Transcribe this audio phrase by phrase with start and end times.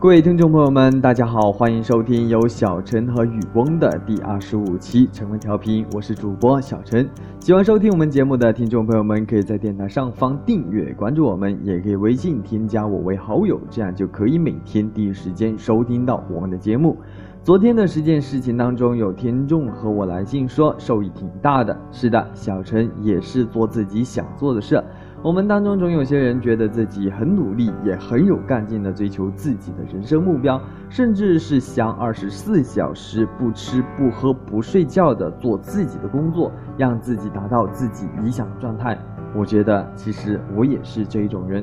[0.00, 7.06] 各位听众朋友们，大家好，欢迎收听由小陈和雨翁的第二十五期晨风调频，我是主播小陈。
[7.38, 16.96] 喜欢收听我们节目的听众朋友们，可以在电台上方订阅关注我们，也可以微信添加我为好友，这样就可以每天第一时间收听到我们的节目。
[17.42, 21.78] 昨天的十件事情当中，有听众和我来信说受益挺大的。
[21.92, 24.82] 是的，小陈也是做自己想做的事。
[25.22, 38.98] 我们当中总有些人觉得自己很努力，也很有干劲的追求自己的人生目标，甚至是想二十四小时不吃不喝不睡觉的做自己的工作，让自己达到自己理想的状态。
[39.36, 41.62] 我觉得其实我也是这一种人。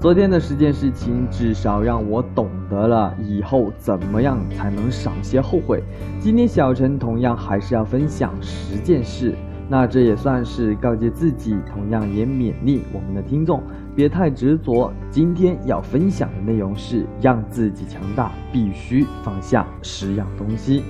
[0.00, 5.82] 昨天的十件事情，至少让我懂得了以后怎么样才能少些后悔。
[6.18, 9.34] 今天小陈同样还是要分享十件事。
[9.68, 13.62] 那这也算是告诫自己，同样也勉励我们的听众，
[13.96, 14.92] 别太执着。
[15.10, 20.82] 今天要分享的内容是，让自己强大，必须放下十样东西。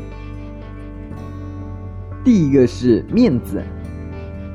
[2.24, 3.62] 第一个是面子。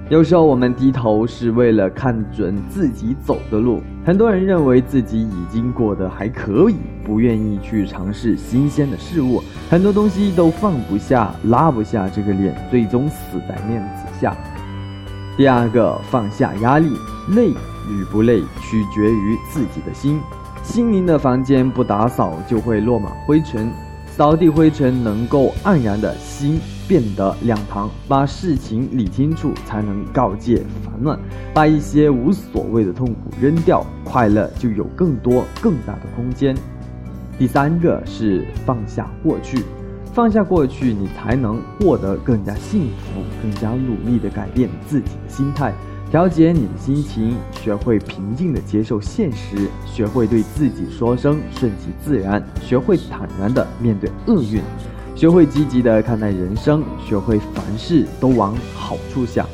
[0.09, 3.79] 有时候我们低头是为了看准自己走的路。
[4.03, 14.35] 很多人认为自己已经过得还可以，不愿意去尝试新鲜的事物，很多东西都放不下、拉不下这个脸，最终死在面子下。
[15.37, 16.89] 第二个，放下压力，
[17.35, 20.19] 累与不累取决于自己的心。
[20.63, 23.71] 心灵的房间不打扫就会落满灰尘。
[24.19, 31.17] 扫地灰尘能够黯然的心变得亮堂，把事情理清楚，才能告诫烦乱，
[31.53, 36.53] 把一些无所谓的痛苦扔掉，快乐就有更多更大的空间。
[37.37, 39.63] 第三个是放下过去，
[40.13, 45.73] 放下过去，你才能获得更加幸福，更加努力的改变自己的心态。
[46.11, 54.59] 调节你的心情，学会平静地接受现实，学会对自己说声顺其自然，学会坦然地面对厄运，
[55.15, 59.45] 学会积极地看待人生，学会凡事都往好处想。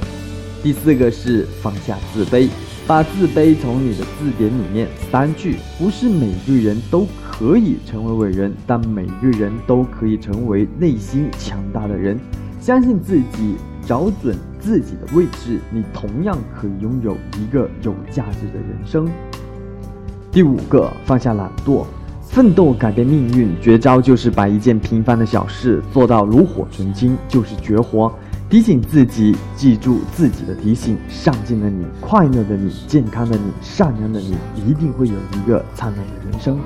[0.64, 2.48] 第四个是放下自卑，
[2.88, 5.58] 把自卑从你的字典里面删去。
[5.78, 12.18] 不是每个人都可以成为伟人，但每个人都可以成为内心强大的人。
[12.60, 13.56] 相信自己，
[13.86, 14.36] 找准。
[14.58, 19.08] 自己的位置，你同样可以拥有一个有价值的人生。
[20.32, 21.86] 第五个，放下懒惰，
[22.24, 28.12] 奋斗改变命运，绝招就是把一件平凡的小事做到炉火纯青，就是绝活。
[28.50, 34.36] 提醒自己，记住自己的提醒，上进的你，快乐的你，健康的你，善良的你，
[34.68, 36.58] 一定会有一个灿烂的人生。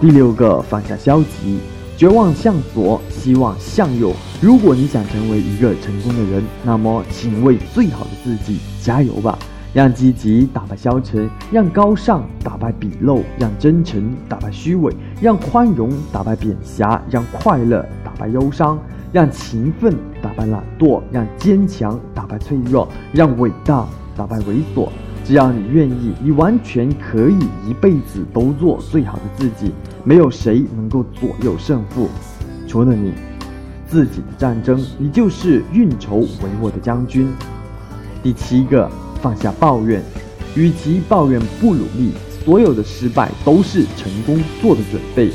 [0.00, 1.58] 第六个，放下消极。
[2.02, 4.12] 绝望向左，希望向右。
[4.40, 9.38] 如果你想成为一个成功的人，那么请为最好的自己加油吧！
[9.72, 18.76] 让积极打败消沉，让高尚打败鄙陋，让真诚打败虚伪，让宽容打败贬狭，让快乐打败忧伤，
[19.12, 23.86] 让勤奋打败懒惰，让坚强打败脆弱，让伟大
[24.16, 24.88] 打败猥琐。
[25.24, 27.38] 只要你愿意，你完全可以
[27.68, 29.72] 一辈子都做最好的自己。
[30.04, 32.08] 没有谁能够左右胜负，
[32.66, 33.12] 除了你
[33.86, 37.28] 自己的战争，你就是运筹帷幄的将军。
[38.20, 38.90] 第七个，
[39.20, 40.02] 放下抱怨，
[40.56, 42.12] 与其抱怨不努力，
[42.44, 45.30] 所有的失败都是成功做的准备。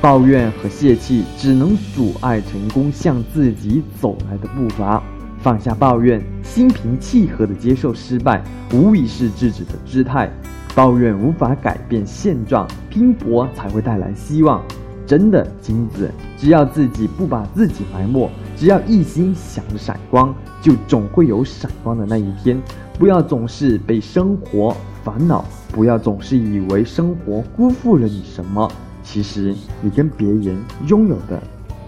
[0.00, 5.02] 抱怨和泄气只能阻碍成功向自己走来的步伐。
[5.42, 8.42] 放下抱怨，心平气和地接受失败，
[8.72, 10.30] 无疑是智者的姿态。
[10.74, 14.62] 抱怨无法改变现状，拼搏才会带来希望。
[15.04, 16.08] 真的，金子，
[16.38, 22.60] 只要自己不把自己埋没，只要一心想着闪光，就总会有闪光的那一天。
[22.98, 28.70] 不要总是被生活烦恼，不要总是以为生活辜负了你什么。
[29.02, 31.42] 其实你跟别人拥有的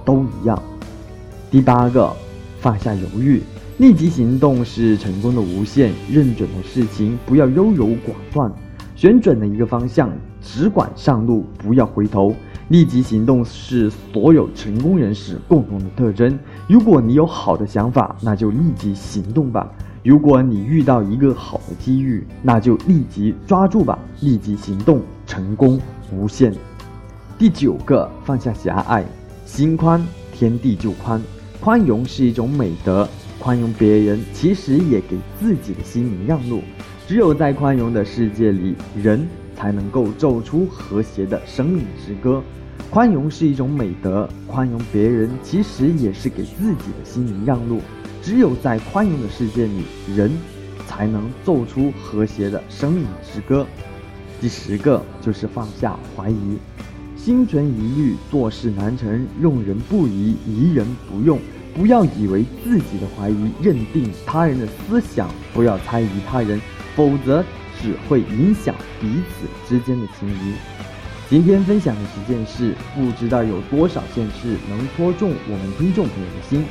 [0.05, 0.61] 都一样。
[1.51, 2.11] 第八个。
[2.63, 3.43] 放下犹豫，
[3.79, 5.91] 立即行动是成功的无限。
[6.09, 8.53] 认准的事情，不要优柔寡断，
[8.95, 10.09] 选准了一个方向，
[10.41, 12.33] 只管上路，不要回头。
[12.69, 16.39] 立即行动是所有成功人士共同的特征。
[16.69, 19.67] 如果你有好的想法，那就立即行动吧；
[20.05, 23.99] 如果你遇到一个好的机遇，那就立即抓住吧。
[24.21, 25.81] 立即行动，成功
[26.13, 26.55] 无限。
[27.37, 29.05] 第九个，放下狭隘，
[29.45, 30.01] 心宽，
[30.33, 31.21] 天地就宽。
[31.63, 36.61] 宽容是一种美德，宽容别人其实也给自己的心灵让路。
[37.07, 39.25] 只有在宽容的世界里，人
[39.55, 42.43] 才能够奏出和谐的生命之歌。
[42.91, 47.81] 宽容是一种美德，宽容别人其实也是给自己的心灵让路。
[48.21, 49.85] 只有在宽容的世界里，
[50.17, 50.33] 人
[50.89, 53.65] 才能奏出和谐的生命之歌。
[54.41, 56.59] 第十个就是放下怀疑。
[57.25, 61.39] 心存疑虑，做事难成，用人不疑，疑人不用。
[61.73, 66.61] 不要以为自己的怀疑认定他人的思想，不要猜疑他人，
[66.97, 67.45] 否则
[67.81, 70.55] 只会影响彼此之间的情谊。
[71.31, 76.65] 今天分享的十件事，不知道有多少件事能戳中我们听众朋友的心。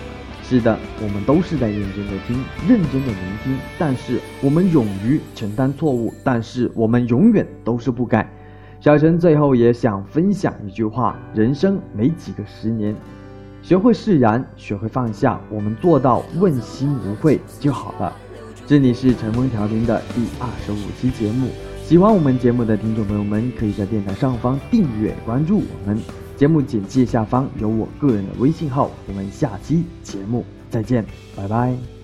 [0.43, 8.29] 是的，我们都是在认真的听，认真的聆听，但是我们勇于承担错误，但是我们永远都是不改。
[8.81, 12.95] 小陈最后也想分享一句话：人生没几个十年，
[13.61, 18.11] 学会释然，学会放下，我们做到问心无愧就好了。
[18.65, 21.49] 这里是乘风调频的第二十五期节目。
[21.83, 25.99] 喜欢我们节目的听众朋友们，可以在电台上方订阅关注我们。
[26.35, 28.89] 节目简介下方有我个人的微信号。
[29.07, 31.05] 我们下期节目再见，
[31.35, 32.00] 拜拜。